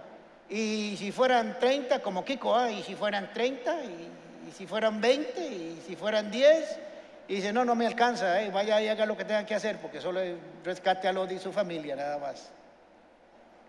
[0.48, 2.70] Y si fueran 30, como Kiko, ¿ah?
[2.70, 4.08] y si fueran 30, y,
[4.50, 6.78] si fueran 20, y si fueran 10,
[7.28, 9.78] y dice, no, no me alcanza, eh, vaya y haga lo que tengan que hacer,
[9.78, 10.20] porque solo
[10.64, 12.50] rescate a Lot y su familia, nada más.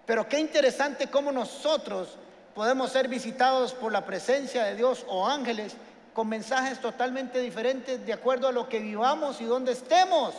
[0.06, 2.18] Pero qué interesante cómo nosotros
[2.56, 5.76] podemos ser visitados por la presencia de Dios o ángeles
[6.14, 10.34] con mensajes totalmente diferentes de acuerdo a lo que vivamos y donde estemos.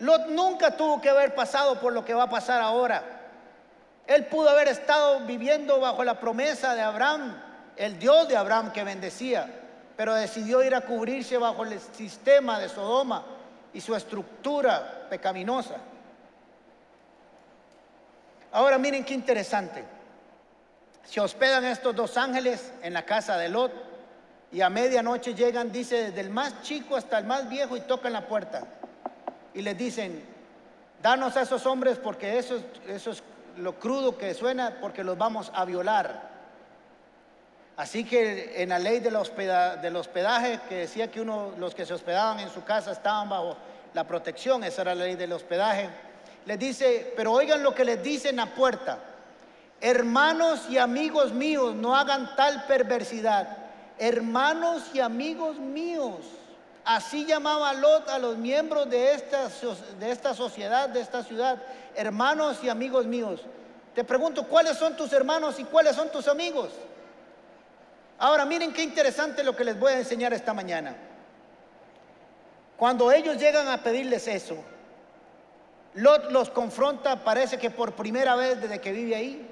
[0.00, 3.17] Lot nunca tuvo que haber pasado por lo que va a pasar ahora.
[4.08, 7.40] Él pudo haber estado viviendo bajo la promesa de Abraham,
[7.76, 9.46] el Dios de Abraham que bendecía,
[9.98, 13.22] pero decidió ir a cubrirse bajo el sistema de Sodoma
[13.74, 15.76] y su estructura pecaminosa.
[18.50, 19.84] Ahora miren qué interesante.
[21.04, 23.72] Se hospedan estos dos ángeles en la casa de Lot
[24.50, 28.14] y a medianoche llegan, dice, desde el más chico hasta el más viejo y tocan
[28.14, 28.64] la puerta
[29.52, 30.24] y les dicen,
[31.02, 33.22] danos a esos hombres porque eso, eso es
[33.58, 36.28] lo crudo que suena, porque los vamos a violar.
[37.76, 42.40] Así que en la ley del, hospedaje, que decía que uno, los que se hospedaban
[42.40, 43.56] en su casa estaban bajo
[43.94, 45.88] la protección, esa era la ley del hospedaje,
[46.44, 48.98] les dice, pero oigan lo que les dice en la puerta,
[49.80, 53.56] hermanos y amigos míos, no hagan tal perversidad,
[53.98, 56.16] hermanos y amigos míos,
[56.88, 59.50] Así llamaba Lot a los miembros de esta,
[60.00, 61.62] de esta sociedad, de esta ciudad,
[61.94, 63.42] hermanos y amigos míos.
[63.94, 66.70] Te pregunto, ¿cuáles son tus hermanos y cuáles son tus amigos?
[68.16, 70.96] Ahora, miren qué interesante lo que les voy a enseñar esta mañana.
[72.78, 74.56] Cuando ellos llegan a pedirles eso,
[75.92, 79.46] Lot los confronta, parece que por primera vez desde que vive ahí,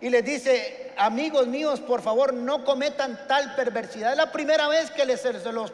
[0.00, 4.12] y les dice, amigos míos, por favor, no cometan tal perversidad.
[4.12, 5.70] Es la primera vez que les, se los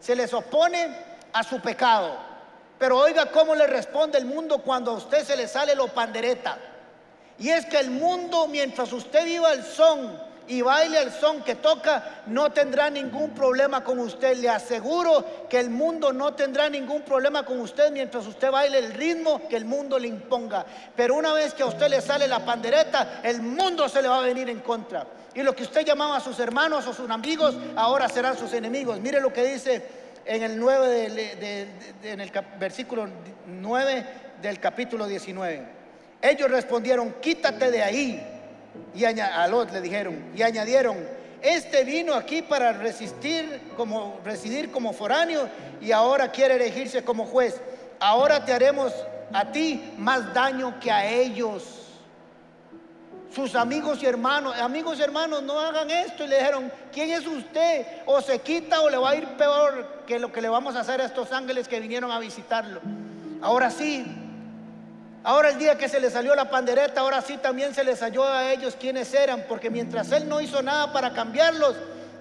[0.00, 0.96] se les opone
[1.32, 2.16] a su pecado.
[2.78, 6.58] Pero oiga cómo le responde el mundo cuando a usted se le sale lo pandereta.
[7.38, 11.54] Y es que el mundo, mientras usted viva el son y baile el son que
[11.54, 14.36] toca, no tendrá ningún problema con usted.
[14.38, 18.92] Le aseguro que el mundo no tendrá ningún problema con usted mientras usted baile el
[18.94, 20.64] ritmo que el mundo le imponga.
[20.96, 24.18] Pero una vez que a usted le sale la pandereta, el mundo se le va
[24.18, 25.06] a venir en contra.
[25.34, 29.00] Y lo que usted llamaba a sus hermanos o sus amigos, ahora serán sus enemigos.
[29.00, 29.82] Mire lo que dice
[30.24, 33.08] en el, 9 en el versículo
[33.46, 34.06] 9
[34.42, 35.80] del capítulo 19.
[36.20, 38.26] Ellos respondieron, quítate de ahí.
[38.94, 40.96] Y a le dijeron, y añadieron,
[41.42, 45.48] este vino aquí para resistir como, residir como foráneo
[45.80, 47.60] y ahora quiere elegirse como juez.
[47.98, 48.92] Ahora te haremos
[49.32, 51.79] a ti más daño que a ellos
[53.34, 56.24] sus amigos y hermanos, amigos y hermanos, no hagan esto.
[56.24, 57.86] Y le dijeron, ¿quién es usted?
[58.06, 60.80] O se quita o le va a ir peor que lo que le vamos a
[60.80, 62.80] hacer a estos ángeles que vinieron a visitarlo.
[63.40, 64.04] Ahora sí,
[65.22, 68.26] ahora el día que se le salió la pandereta, ahora sí también se les halló
[68.26, 71.76] a ellos quiénes eran, porque mientras él no hizo nada para cambiarlos,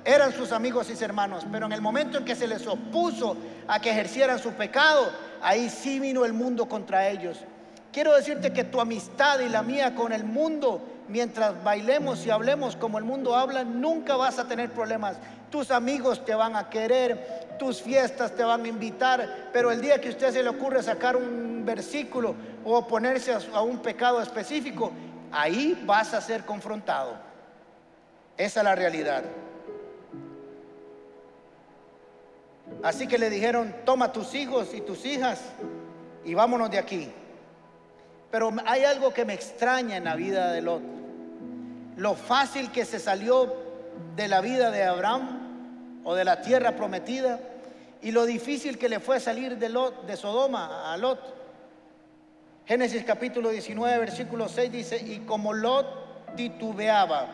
[0.06, 1.43] eran sus amigos y hermanos.
[1.52, 3.36] Pero en el momento en que se les opuso
[3.67, 7.39] a que ejercieran su pecado, ahí sí vino el mundo contra ellos.
[7.91, 12.76] Quiero decirte que tu amistad y la mía con el mundo mientras bailemos y hablemos
[12.76, 15.17] como el mundo habla, nunca vas a tener problemas.
[15.50, 20.00] Tus amigos te van a querer, tus fiestas te van a invitar, pero el día
[20.00, 24.91] que a usted se le ocurre sacar un versículo o oponerse a un pecado específico,
[25.32, 27.15] ahí vas a ser confrontado.
[28.38, 29.24] Esa es la realidad.
[32.84, 35.41] Así que le dijeron, toma tus hijos y tus hijas
[36.24, 37.12] y vámonos de aquí.
[38.30, 40.99] Pero hay algo que me extraña en la vida de Lot
[42.00, 43.54] lo fácil que se salió
[44.16, 47.40] de la vida de Abraham o de la tierra prometida
[48.02, 51.20] y lo difícil que le fue salir de, Lot, de Sodoma a Lot.
[52.66, 57.28] Génesis capítulo 19, versículo 6 dice, y como Lot titubeaba,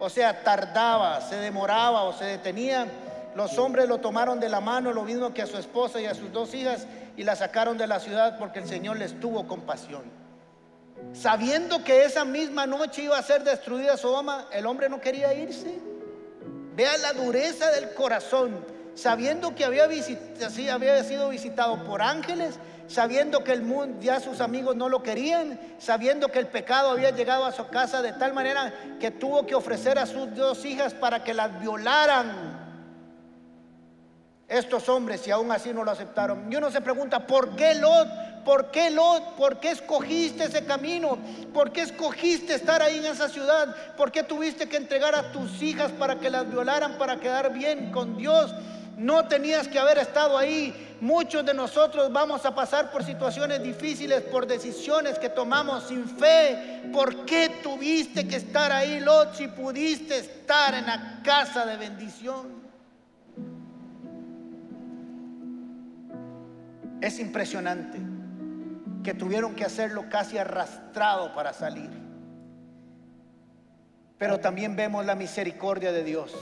[0.00, 2.88] o sea, tardaba, se demoraba o se detenía,
[3.36, 6.14] los hombres lo tomaron de la mano, lo mismo que a su esposa y a
[6.14, 10.23] sus dos hijas, y la sacaron de la ciudad porque el Señor les tuvo compasión.
[11.12, 15.78] Sabiendo que esa misma noche iba a ser destruida Sodoma, el hombre no quería irse.
[16.74, 18.64] Vea la dureza del corazón,
[18.94, 24.88] sabiendo que había, sido visitado por ángeles, sabiendo que el mundo, ya sus amigos no
[24.88, 29.12] lo querían, sabiendo que el pecado había llegado a su casa de tal manera que
[29.12, 32.64] tuvo que ofrecer a sus dos hijas para que las violaran.
[34.48, 36.52] Estos hombres, y aún así no lo aceptaron.
[36.52, 38.08] Y uno se pregunta, ¿por qué Lot
[38.44, 39.36] ¿Por qué Lot?
[39.36, 41.18] ¿Por qué escogiste ese camino?
[41.52, 43.74] ¿Por qué escogiste estar ahí en esa ciudad?
[43.96, 47.90] ¿Por qué tuviste que entregar a tus hijas para que las violaran para quedar bien
[47.90, 48.54] con Dios?
[48.96, 50.96] No tenías que haber estado ahí.
[51.00, 56.82] Muchos de nosotros vamos a pasar por situaciones difíciles, por decisiones que tomamos sin fe.
[56.92, 62.64] ¿Por qué tuviste que estar ahí, Lot, si pudiste estar en la casa de bendición?
[67.00, 68.13] Es impresionante
[69.04, 71.90] que tuvieron que hacerlo casi arrastrado para salir.
[74.18, 76.34] Pero también vemos la misericordia de Dios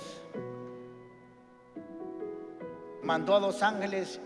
[3.02, 4.20] mandó a dos ángeles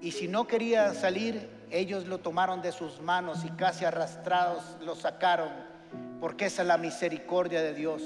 [0.00, 4.94] y si no quería salir, ellos lo tomaron de sus manos y casi arrastrados lo
[4.94, 5.50] sacaron,
[6.20, 8.02] porque esa es la misericordia de Dios,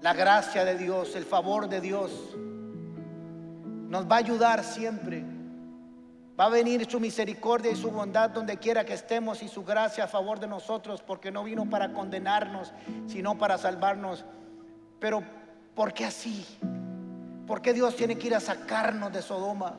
[0.00, 2.10] la gracia de Dios, el favor de Dios.
[3.88, 5.24] Nos va a ayudar siempre.
[6.38, 10.04] Va a venir su misericordia y su bondad donde quiera que estemos y su gracia
[10.04, 12.72] a favor de nosotros, porque no vino para condenarnos,
[13.06, 14.24] sino para salvarnos.
[14.98, 15.22] Pero,
[15.76, 16.44] ¿por qué así?
[17.46, 19.78] ¿Por qué Dios tiene que ir a sacarnos de Sodoma?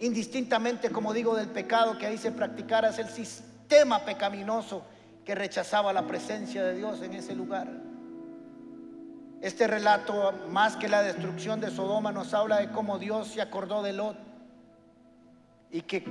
[0.00, 4.82] Indistintamente, como digo, del pecado que ahí se practicara, es el sistema pecaminoso
[5.24, 7.68] que rechazaba la presencia de Dios en ese lugar.
[9.40, 13.84] Este relato, más que la destrucción de Sodoma, nos habla de cómo Dios se acordó
[13.84, 14.27] de Lot
[15.70, 16.04] y que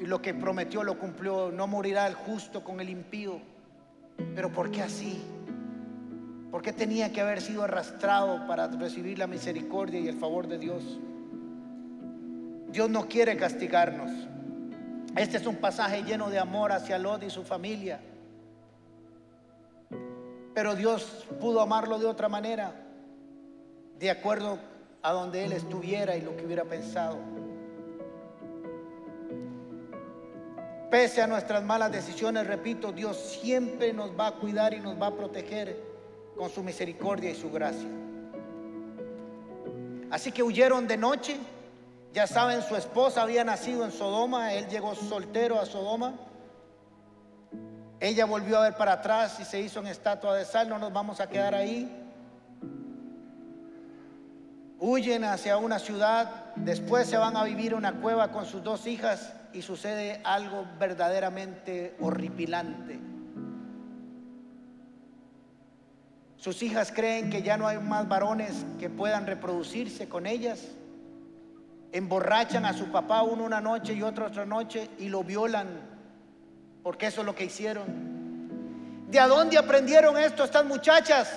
[0.00, 1.50] lo que prometió lo cumplió.
[1.50, 3.40] No morirá el justo con el impío.
[4.34, 5.22] Pero ¿por qué así?
[6.50, 10.58] ¿Por qué tenía que haber sido arrastrado para recibir la misericordia y el favor de
[10.58, 11.00] Dios?
[12.68, 14.10] Dios no quiere castigarnos.
[15.16, 18.00] Este es un pasaje lleno de amor hacia Lot y su familia.
[20.54, 22.74] Pero Dios pudo amarlo de otra manera,
[23.98, 24.58] de acuerdo
[25.02, 27.18] a donde él estuviera y lo que hubiera pensado.
[30.92, 35.06] Pese a nuestras malas decisiones, repito, Dios siempre nos va a cuidar y nos va
[35.06, 35.82] a proteger
[36.36, 37.88] con su misericordia y su gracia.
[40.10, 41.38] Así que huyeron de noche.
[42.12, 46.12] Ya saben, su esposa había nacido en Sodoma, él llegó soltero a Sodoma.
[47.98, 50.92] Ella volvió a ver para atrás y se hizo en estatua de sal, no nos
[50.92, 51.90] vamos a quedar ahí.
[54.78, 59.32] Huyen hacia una ciudad, después se van a vivir una cueva con sus dos hijas
[59.52, 62.98] y sucede algo verdaderamente horripilante.
[66.36, 70.60] Sus hijas creen que ya no hay más varones que puedan reproducirse con ellas.
[71.92, 75.68] Emborrachan a su papá uno una noche y otro otra noche y lo violan,
[76.82, 77.84] porque eso es lo que hicieron.
[79.08, 81.30] ¿De dónde aprendieron esto estas muchachas?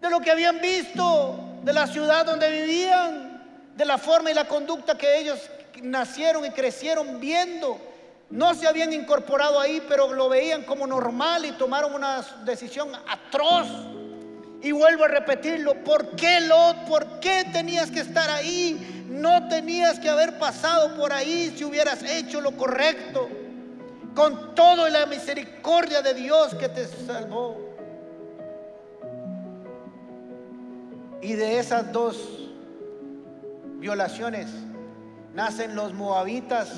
[0.00, 3.42] De lo que habían visto, de la ciudad donde vivían,
[3.76, 5.50] de la forma y la conducta que ellos
[5.82, 7.78] nacieron y crecieron viendo.
[8.30, 13.68] No se habían incorporado ahí, pero lo veían como normal y tomaron una decisión atroz
[14.62, 16.86] y vuelvo a repetirlo, ¿por qué Lot?
[16.88, 19.04] ¿Por qué tenías que estar ahí?
[19.08, 23.28] No tenías que haber pasado por ahí si hubieras hecho lo correcto.
[24.14, 27.60] Con todo la misericordia de Dios que te salvó.
[31.20, 32.16] Y de esas dos
[33.78, 34.48] violaciones
[35.36, 36.72] nacen los moabitas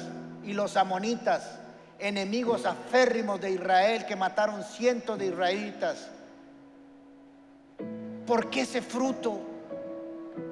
[0.45, 1.59] y los amonitas,
[1.99, 6.09] enemigos aférrimos de Israel que mataron cientos de israelitas
[8.29, 9.41] ¿Por qué ese fruto?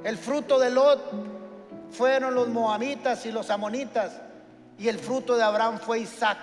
[0.03, 1.13] El fruto de Lot
[1.91, 4.13] fueron los moabitas y los amonitas
[4.79, 6.39] y el fruto de Abraham fue Isaac.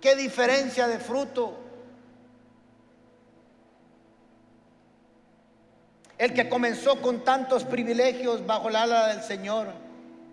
[0.00, 1.58] ¿Qué diferencia de fruto?
[6.16, 9.66] El que comenzó con tantos privilegios bajo la ala del Señor,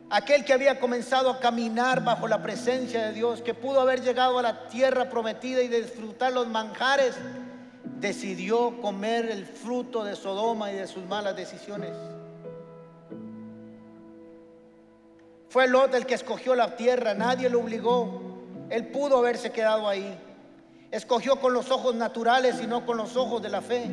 [0.10, 4.40] aquel que había comenzado a caminar bajo la presencia de Dios, que pudo haber llegado
[4.40, 7.16] a la tierra prometida y disfrutar los manjares
[8.00, 11.92] decidió comer el fruto de Sodoma y de sus malas decisiones.
[15.50, 18.22] Fue Lot el que escogió la tierra, nadie lo obligó.
[18.70, 20.18] Él pudo haberse quedado ahí.
[20.92, 23.90] Escogió con los ojos naturales y no con los ojos de la fe.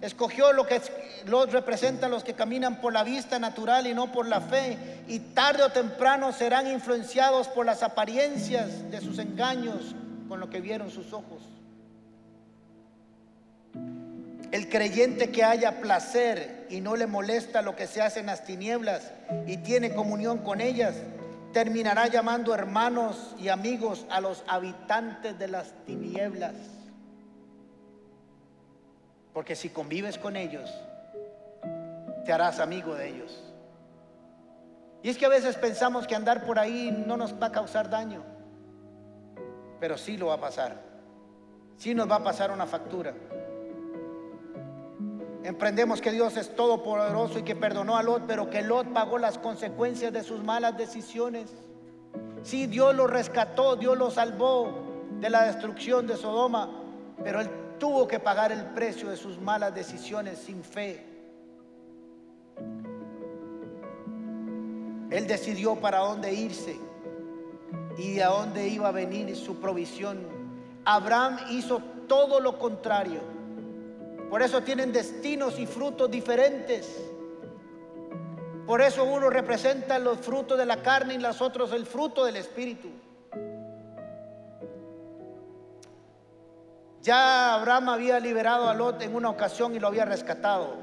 [0.00, 0.80] Escogió lo que
[1.26, 4.78] Lot representa los que caminan por la vista natural y no por la fe.
[5.08, 9.96] Y tarde o temprano serán influenciados por las apariencias de sus engaños
[10.28, 11.42] con lo que vieron sus ojos.
[14.52, 18.44] El creyente que haya placer y no le molesta lo que se hace en las
[18.44, 19.10] tinieblas
[19.46, 20.94] y tiene comunión con ellas,
[21.52, 26.54] terminará llamando hermanos y amigos a los habitantes de las tinieblas.
[29.38, 30.68] Porque si convives con ellos,
[32.24, 33.40] te harás amigo de ellos.
[35.00, 37.88] Y es que a veces pensamos que andar por ahí no nos va a causar
[37.88, 38.20] daño.
[39.78, 40.82] pero sí lo va a pasar.
[41.76, 43.14] Sí nos va a pasar una factura.
[45.44, 49.38] Emprendemos que Dios es todopoderoso y que perdonó a Lot, pero que Lot pagó las
[49.38, 51.54] consecuencias de sus malas decisiones.
[52.42, 56.82] Sí, Dios lo rescató, Dios lo salvó de la destrucción de Sodoma,
[57.22, 61.04] pero él tuvo que pagar el precio de sus malas decisiones sin fe.
[65.10, 66.76] Él decidió para dónde irse
[67.96, 70.18] y a dónde iba a venir su provisión.
[70.84, 73.20] Abraham hizo todo lo contrario.
[74.30, 77.02] Por eso tienen destinos y frutos diferentes.
[78.66, 82.36] Por eso uno representa los frutos de la carne y los otros el fruto del
[82.36, 82.88] Espíritu.
[87.08, 90.76] Ya Abraham había liberado a Lot en una ocasión y lo había rescatado.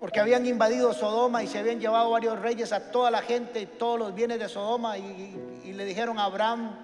[0.00, 3.66] Porque habían invadido Sodoma y se habían llevado varios reyes a toda la gente y
[3.66, 6.74] todos los bienes de Sodoma y, y le dijeron a Abraham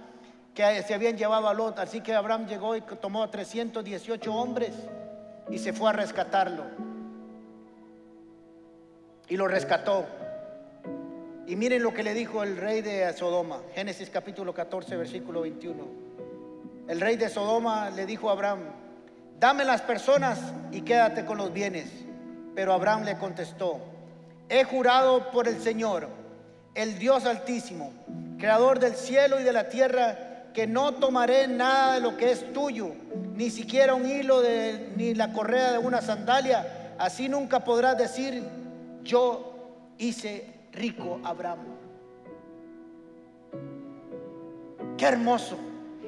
[0.55, 1.81] que se habían llevado a Lot.
[1.81, 4.73] Así que Abraham llegó y tomó a 318 hombres
[5.51, 6.63] y se fue a rescatarlo.
[9.29, 10.07] Y lo rescató.
[11.49, 16.07] Y miren lo que le dijo el rey de Sodoma, Génesis capítulo 14, versículo 21.
[16.89, 18.61] El rey de Sodoma le dijo a Abraham,
[19.41, 20.39] dame las personas
[20.71, 21.91] y quédate con los bienes.
[22.55, 23.81] Pero Abraham le contestó,
[24.49, 26.09] he jurado por el Señor,
[26.75, 27.93] el Dios altísimo,
[28.39, 32.53] creador del cielo y de la tierra, que no tomaré nada de lo que es
[32.53, 32.93] tuyo,
[33.35, 36.95] ni siquiera un hilo de, ni la correa de una sandalia.
[36.99, 38.43] Así nunca podrás decir,
[39.03, 39.55] yo
[39.99, 41.59] hice rico a Abraham.
[44.97, 45.59] Qué hermoso.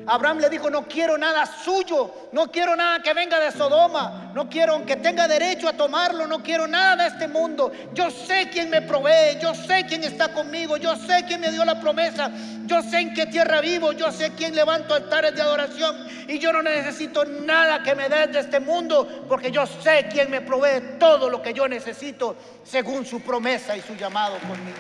[0.09, 4.49] Abraham le dijo, no quiero nada suyo, no quiero nada que venga de Sodoma, no
[4.49, 7.71] quiero que tenga derecho a tomarlo, no quiero nada de este mundo.
[7.93, 11.63] Yo sé quién me provee, yo sé quién está conmigo, yo sé quién me dio
[11.63, 12.31] la promesa,
[12.65, 16.55] yo sé en qué tierra vivo, yo sé quién levanto altares de adoración y yo
[16.55, 20.99] no necesito nada que me dé de este mundo porque yo sé quién me provee
[20.99, 22.35] todo lo que yo necesito
[22.65, 24.79] según su promesa y su llamado conmigo.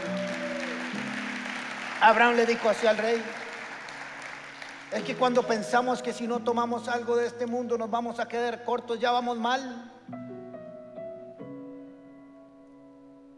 [2.00, 3.22] Abraham le dijo así al rey,
[4.92, 8.26] es que cuando pensamos que si no tomamos algo de este mundo nos vamos a
[8.26, 9.92] quedar cortos, ya vamos mal.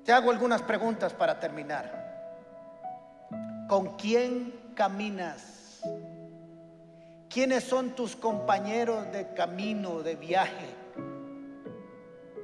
[0.04, 1.98] Te hago algunas preguntas para terminar.
[3.68, 5.82] ¿Con quién caminas?
[7.28, 10.68] ¿Quiénes son tus compañeros de camino, de viaje?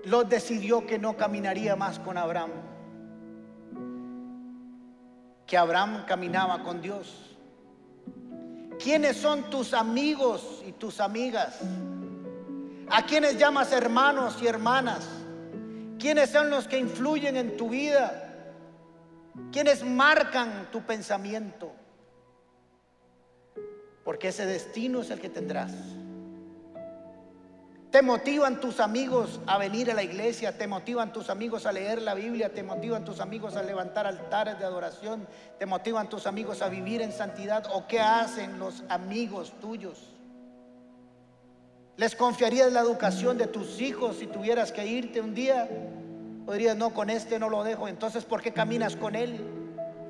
[0.05, 2.53] Lot decidió que no caminaría más con Abraham,
[5.45, 7.26] que Abraham caminaba con Dios.
[8.83, 11.59] ¿Quiénes son tus amigos y tus amigas?
[12.91, 15.07] ¿A quiénes llamas hermanos y hermanas?
[15.99, 18.22] ¿Quiénes son los que influyen en tu vida?
[19.51, 21.72] ¿Quiénes marcan tu pensamiento?
[24.05, 25.72] Porque ese destino es el que tendrás.
[27.91, 32.03] Te motivan tus amigos a venir a la iglesia, te motivan tus amigos a leer
[32.03, 35.26] la Biblia, te motivan tus amigos a levantar altares de adoración,
[35.59, 40.16] te motivan tus amigos a vivir en santidad o qué hacen los amigos tuyos.
[41.97, 45.68] ¿Les confiarías la educación de tus hijos si tuvieras que irte un día?
[46.45, 47.89] Podrías, no, con este no lo dejo.
[47.89, 49.41] Entonces, ¿por qué caminas con él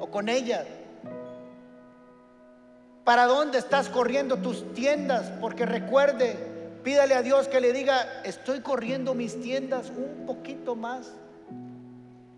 [0.01, 0.67] o con ella?
[3.05, 5.31] ¿Para dónde estás corriendo tus tiendas?
[5.41, 6.46] Porque recuerde,
[6.87, 11.09] Pídale a Dios que le diga, estoy corriendo mis tiendas un poquito más.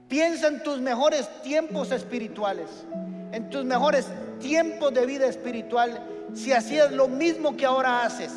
[0.08, 2.70] Piensa en tus mejores tiempos espirituales,
[3.32, 4.06] en tus mejores
[4.40, 8.32] tiempos de vida espiritual, si hacías lo mismo que ahora haces.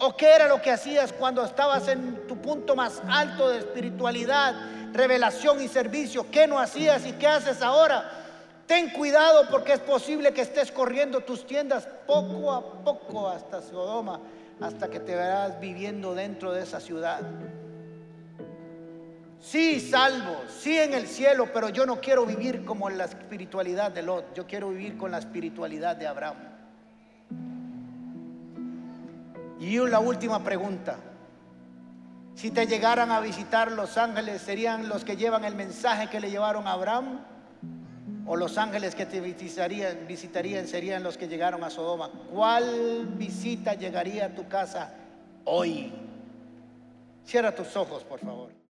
[0.00, 4.56] ¿O qué era lo que hacías cuando estabas en tu punto más alto de espiritualidad,
[4.92, 6.30] revelación y servicio?
[6.30, 8.23] ¿Qué no hacías y qué haces ahora?
[8.66, 14.20] Ten cuidado porque es posible que estés corriendo tus tiendas poco a poco hasta Sodoma,
[14.60, 17.20] hasta que te verás viviendo dentro de esa ciudad.
[19.40, 23.90] Sí, salvo, sí en el cielo, pero yo no quiero vivir como en la espiritualidad
[23.90, 26.36] de Lot, yo quiero vivir con la espiritualidad de Abraham.
[29.60, 30.96] Y la última pregunta.
[32.34, 36.30] Si te llegaran a visitar los ángeles, ¿serían los que llevan el mensaje que le
[36.30, 37.20] llevaron a Abraham?
[38.26, 42.10] O los ángeles que te visitarían, visitarían serían los que llegaron a Sodoma.
[42.32, 44.94] ¿Cuál visita llegaría a tu casa
[45.44, 45.92] hoy?
[47.24, 48.54] Cierra tus ojos, por favor.